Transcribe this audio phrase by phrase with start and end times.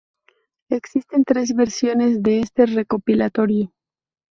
[0.71, 3.71] Existen tres versiones de este recopilatorio.